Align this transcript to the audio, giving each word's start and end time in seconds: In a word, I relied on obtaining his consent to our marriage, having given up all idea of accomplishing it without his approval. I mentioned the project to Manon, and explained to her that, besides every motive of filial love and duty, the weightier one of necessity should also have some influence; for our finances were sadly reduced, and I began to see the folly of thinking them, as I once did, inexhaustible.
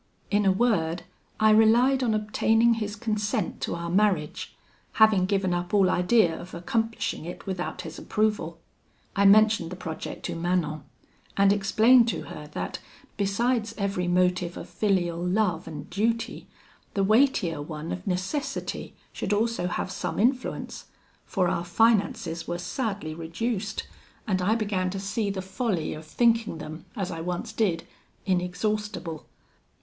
In 0.31 0.47
a 0.47 0.51
word, 0.51 1.03
I 1.39 1.51
relied 1.51 2.01
on 2.01 2.15
obtaining 2.15 2.73
his 2.73 2.95
consent 2.95 3.61
to 3.61 3.75
our 3.75 3.87
marriage, 3.91 4.55
having 4.93 5.27
given 5.27 5.53
up 5.53 5.75
all 5.75 5.91
idea 5.91 6.35
of 6.41 6.55
accomplishing 6.55 7.23
it 7.25 7.45
without 7.45 7.81
his 7.81 7.99
approval. 7.99 8.59
I 9.15 9.25
mentioned 9.25 9.69
the 9.71 9.75
project 9.75 10.25
to 10.25 10.33
Manon, 10.35 10.85
and 11.37 11.53
explained 11.53 12.07
to 12.07 12.23
her 12.23 12.47
that, 12.53 12.79
besides 13.15 13.75
every 13.77 14.07
motive 14.07 14.57
of 14.57 14.67
filial 14.67 15.19
love 15.23 15.67
and 15.67 15.87
duty, 15.87 16.47
the 16.95 17.03
weightier 17.03 17.61
one 17.61 17.91
of 17.91 18.07
necessity 18.07 18.95
should 19.13 19.33
also 19.33 19.67
have 19.67 19.91
some 19.91 20.17
influence; 20.17 20.85
for 21.25 21.47
our 21.47 21.63
finances 21.63 22.47
were 22.47 22.57
sadly 22.57 23.13
reduced, 23.13 23.85
and 24.25 24.41
I 24.41 24.55
began 24.55 24.89
to 24.89 24.99
see 24.99 25.29
the 25.29 25.43
folly 25.43 25.93
of 25.93 26.05
thinking 26.07 26.57
them, 26.57 26.85
as 26.95 27.11
I 27.11 27.21
once 27.21 27.53
did, 27.53 27.83
inexhaustible. 28.25 29.27